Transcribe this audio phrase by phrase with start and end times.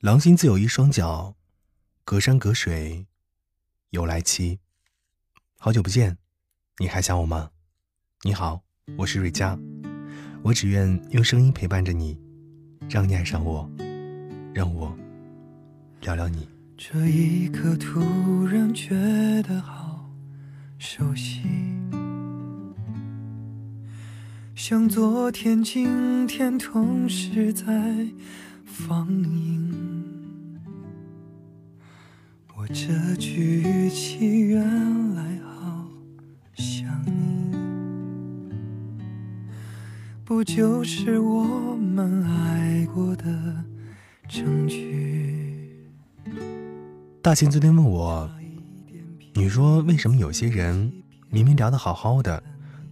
[0.00, 1.34] 狼心自有一双脚，
[2.06, 3.06] 隔山隔水
[3.90, 4.58] 有来期。
[5.58, 6.16] 好久不见，
[6.78, 7.50] 你还想我吗？
[8.22, 8.62] 你好，
[8.96, 9.58] 我是瑞佳，
[10.42, 12.18] 我只愿用声音陪伴着你，
[12.88, 13.70] 让你爱上我，
[14.54, 14.96] 让我
[16.00, 16.48] 聊聊你。
[16.78, 18.00] 这一刻突
[18.46, 18.94] 然觉
[19.42, 20.10] 得好
[20.78, 21.42] 熟悉，
[24.54, 27.66] 像昨天、今天同时在
[28.70, 29.74] 放映。
[32.56, 35.88] 我这句语气原来好
[36.54, 37.56] 像你，
[40.24, 43.24] 不就是我们爱过的
[44.28, 45.76] 证据？
[47.20, 48.30] 大庆昨天问我，
[49.34, 50.92] 你说为什么有些人
[51.28, 52.40] 明明聊得好好的，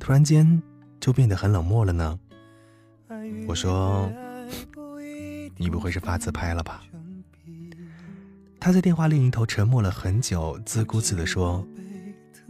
[0.00, 0.60] 突然间
[0.98, 2.18] 就变得很冷漠了呢？
[3.46, 4.10] 我说，
[5.58, 6.82] 你不会是发自拍了吧？
[8.60, 11.66] 他在电话另一头沉默了很久，自顾自地说：“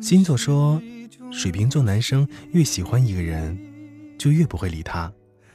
[0.00, 0.80] 星座说，
[1.30, 3.58] 水瓶座男生越喜欢一个人，
[4.18, 5.12] 就越不会理他，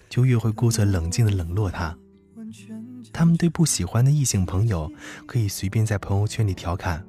[0.09, 1.97] 就越会故作冷静地冷落他。
[3.11, 4.91] 他们对不喜欢的异性朋友，
[5.25, 7.03] 可以随便在朋友圈里调侃，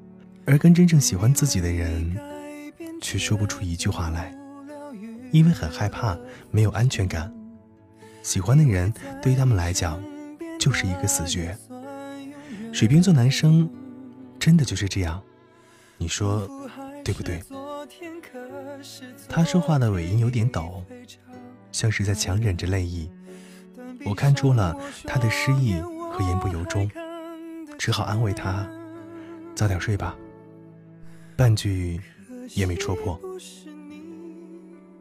[0.45, 2.17] 而跟真正喜欢自己的人，
[3.01, 4.35] 却说不出一句话来，
[5.31, 6.17] 因为很害怕，
[6.49, 7.31] 没有安全感。
[8.23, 10.01] 喜欢的人对于他们来讲，
[10.65, 11.55] 就是一个死穴。”
[12.73, 13.69] 水瓶座男生
[14.39, 15.21] 真的就是这样，
[15.95, 16.49] 你说
[17.03, 17.39] 对不对？
[19.29, 20.83] 他说话的尾音有点抖，
[21.71, 23.07] 像是在强忍着泪意。
[24.05, 25.75] 我看出了他的失意
[26.11, 26.89] 和言不由衷，
[27.77, 28.67] 只好安慰他
[29.53, 30.15] ：“早点睡吧。”
[31.37, 32.01] 半句
[32.55, 33.19] 也没戳破。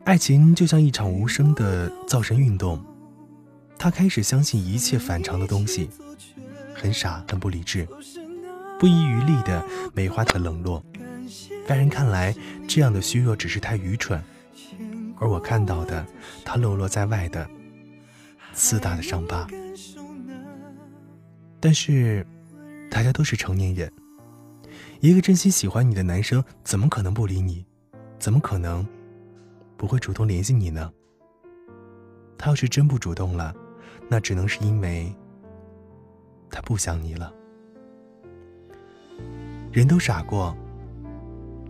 [0.04, 2.84] 爱情就像一场无声的造神运动，
[3.78, 5.90] 他开始相信一切反常的东西。
[6.74, 7.86] 很傻，很不理智，
[8.78, 10.84] 不遗余力的美化他冷落。
[11.68, 12.34] 外人看来，
[12.68, 14.22] 这样的虚弱只是太愚蠢，
[15.18, 16.04] 而我看到的，
[16.44, 17.48] 他露落在外的
[18.52, 19.46] 四大的伤疤。
[21.60, 22.26] 但是，
[22.90, 23.90] 大家都是成年人，
[25.00, 27.64] 一个真心喜欢你的男生，怎么可能不理你？
[28.18, 28.86] 怎么可能
[29.76, 30.92] 不会主动联系你呢？
[32.36, 33.54] 他要是真不主动了，
[34.14, 35.12] 那只能是因为。
[36.48, 37.34] 他不想你了。
[39.72, 40.56] 人都傻过，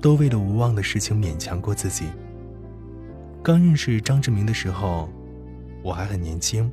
[0.03, 2.05] 都为了无望的事情勉强过自己。
[3.43, 5.09] 刚认识张志明的时候，
[5.83, 6.71] 我还很年轻，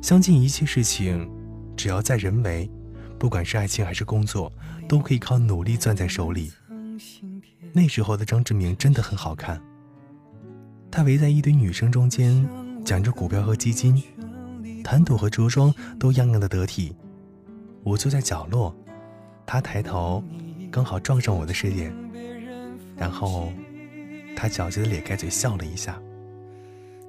[0.00, 1.28] 相信一切事情
[1.76, 2.70] 只要在人为，
[3.18, 4.52] 不管是爱情还是工作，
[4.88, 6.52] 都可以靠努力攥在手里。
[7.72, 9.60] 那时候的张志明真的很好看，
[10.88, 12.48] 他围在一堆女生中间，
[12.84, 14.00] 讲着股票和基金，
[14.90, 16.96] 谈吐和着装都样样的得体。
[17.82, 18.74] 我坐在角落，
[19.44, 20.24] 他抬头，
[20.70, 21.92] 刚好撞上我的视线，
[22.96, 23.52] 然后
[24.34, 26.00] 他狡黠的咧开嘴笑了一下。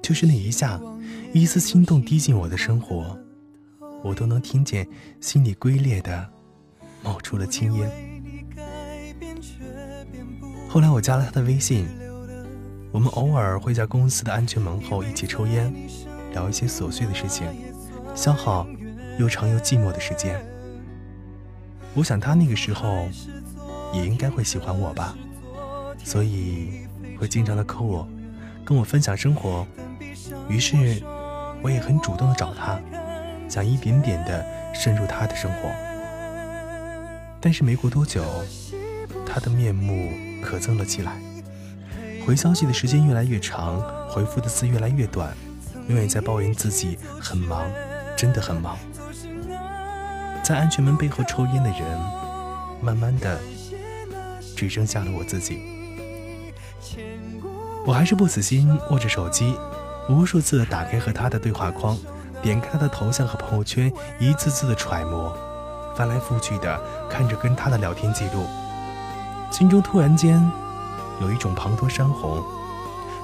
[0.02, 0.78] 就是那一下，
[1.32, 3.18] 一丝心动滴进我的生活，
[4.02, 4.86] 我都能听见
[5.18, 6.28] 心里龟裂的
[7.02, 7.90] 冒出了青烟。
[10.68, 11.86] 后来我加了他的微信，
[12.92, 15.74] 我们偶尔会在公司的安全门后一起抽烟，
[16.32, 17.46] 聊一些琐碎的事情，
[18.14, 18.66] 消耗
[19.18, 20.40] 又长又寂寞的时间。
[21.94, 23.08] 我想他那个时候
[23.92, 25.16] 也应该会喜欢我吧，
[26.04, 26.86] 所以
[27.18, 28.08] 会经常的扣我，
[28.64, 29.66] 跟我分享生活。
[30.48, 31.02] 于是
[31.62, 32.78] 我也很主动的找他，
[33.48, 34.44] 想一点点的
[34.74, 35.68] 深入他的生活。
[37.40, 38.22] 但是没过多久，
[39.26, 40.12] 他的面目
[40.42, 41.20] 可憎了起来，
[42.24, 45.34] 回消息的时间越来越长，回复的字越来越短，
[45.88, 47.68] 永远在抱怨自己很忙，
[48.20, 48.76] 真的很忙。
[50.42, 51.80] 在安全门背后抽烟的人，
[52.82, 53.40] 慢慢的
[54.54, 55.62] 只剩下了我自己。
[57.86, 59.56] 我还是不死心，握着手机，
[60.06, 61.96] 无数次打开和他的对话框，
[62.42, 65.34] 点开他的头像和朋友圈，一次次的揣摩，
[65.96, 66.78] 翻来覆去的
[67.08, 68.44] 看着跟他的聊天记录，
[69.50, 70.38] 心中突然间
[71.22, 72.44] 有一种滂沱山洪。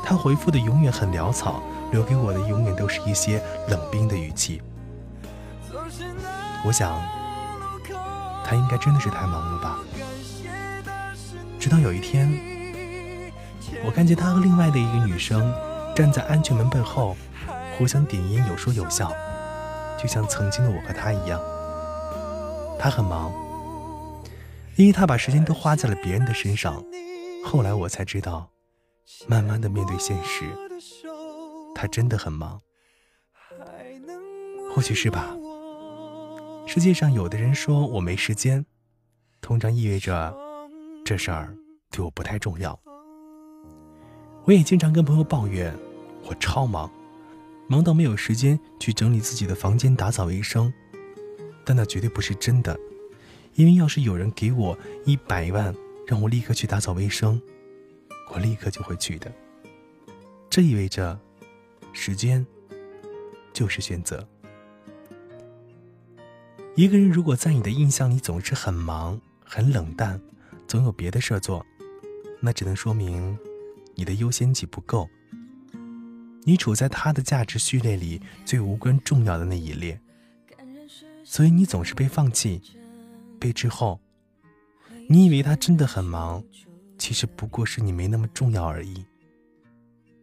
[0.02, 1.60] 他回复的永远很潦草，
[1.92, 4.62] 留给我的永远都是一些冷冰的语气。
[6.64, 7.00] 我想，
[8.44, 9.78] 他应该真的是太忙了吧。
[11.58, 12.28] 直到有一天，
[13.84, 15.52] 我看见他和另外的一个女生
[15.94, 17.16] 站在安全门背后，
[17.76, 19.12] 互相点烟，有说有笑，
[19.98, 21.40] 就像曾经的我和他一样。
[22.78, 23.32] 他很忙，
[24.76, 26.82] 因为他把时间都花在了别人的身上。
[27.44, 28.50] 后来我才知道，
[29.26, 30.44] 慢慢的面对现实，
[31.75, 32.60] 他真的很忙。
[34.75, 35.34] 或许是吧。
[36.66, 38.66] 世界上有的人说我没时间，
[39.40, 40.36] 通常意味着
[41.04, 41.56] 这事儿
[41.92, 42.78] 对我不太重要。
[44.44, 45.72] 我也经常跟朋友抱怨
[46.24, 46.90] 我超忙，
[47.68, 50.70] 忙到没有时间去整理自己的房间、打扫卫生。
[51.64, 52.76] 但那绝对不是真的，
[53.54, 55.72] 因为要是有人给我一百万，
[56.06, 57.40] 让我立刻去打扫卫生，
[58.32, 59.32] 我立刻就会去的。
[60.50, 61.18] 这意味着，
[61.92, 62.44] 时间
[63.52, 64.28] 就是选择。
[66.76, 70.20] 一个人如果在你的印象里总是很忙、很冷淡，
[70.69, 71.64] 总有别的事做，
[72.38, 73.37] 那只能说明
[73.94, 75.08] 你的优先级不够。
[76.44, 79.99] 你处在他的价值序列里最无关重要的那一列。
[81.25, 82.61] 所以你总是被放弃，
[83.40, 83.99] 被之后，
[85.08, 86.44] 你以为他真的很忙，
[86.99, 89.02] 其实不过是你没那么重要而已。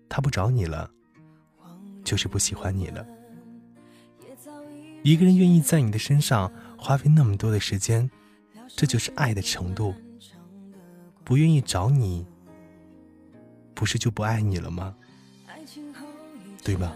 [0.07, 0.87] 他不找你了，
[2.03, 3.03] 就是不喜欢你了。
[5.03, 8.09] 一个人愿意在你的身上花费那么多的时间，
[8.75, 9.93] 这就是爱的程度。
[11.25, 12.25] 不愿意找你，
[13.73, 14.95] 不是就不爱你了吗？
[16.63, 16.93] 对吧？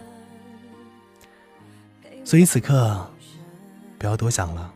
[2.23, 3.09] 所以此刻。
[3.99, 4.71] 不要多想了，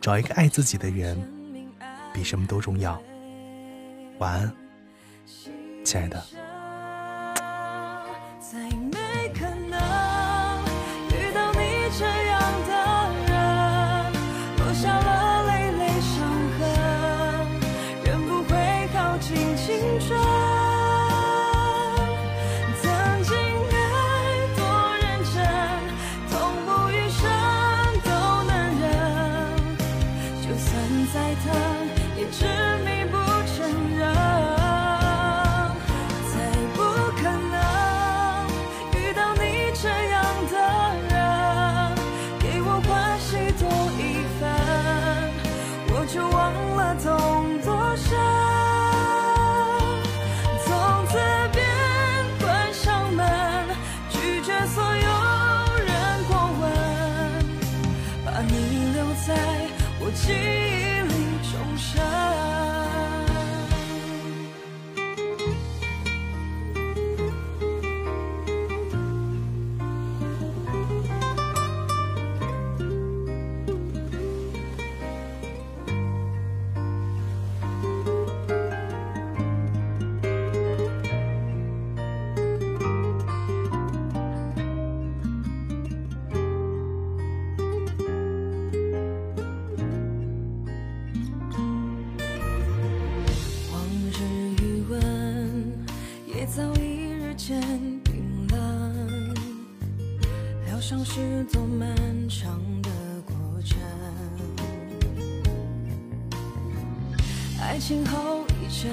[0.00, 1.16] 找一个爱自己的人，
[2.12, 3.00] 比什么都重要。
[4.18, 4.52] 晚安，
[5.84, 6.26] 亲爱的。
[58.48, 59.34] 你留在
[60.00, 62.55] 我记忆里重生。
[100.88, 101.88] 像是座漫
[102.28, 102.88] 长的
[103.26, 103.34] 过
[103.64, 103.76] 程，
[107.60, 108.88] 爱情后遗症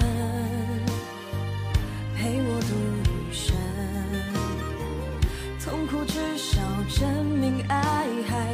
[2.16, 2.74] 陪我度
[3.30, 3.54] 余生，
[5.64, 8.53] 痛苦至少证明爱还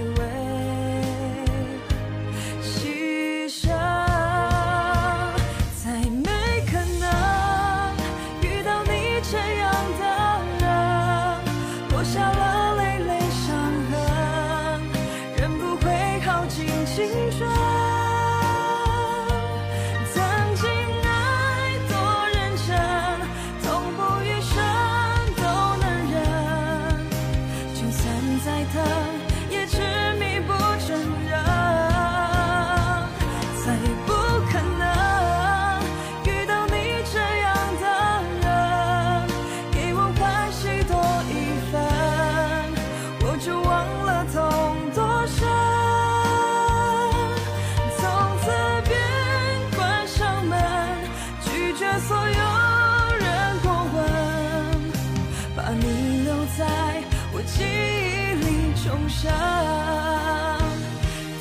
[59.23, 59.31] 想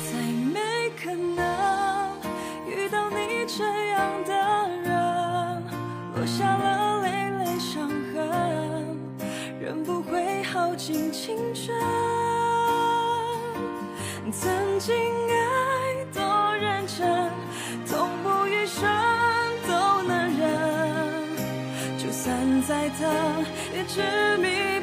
[0.04, 0.20] 再
[0.52, 0.60] 没
[1.02, 2.12] 可能
[2.68, 4.34] 遇到你这样的
[4.84, 5.62] 人，
[6.14, 8.98] 落下了累累伤痕，
[9.58, 11.74] 人不会耗尽青春。
[14.30, 17.30] 曾经爱多认真，
[17.88, 18.82] 痛不欲生
[19.66, 20.48] 都能忍，
[21.96, 23.08] 就算再疼
[23.74, 24.79] 也执迷。